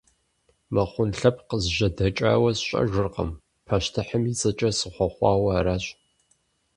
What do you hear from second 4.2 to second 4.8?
и цӀэкӀэ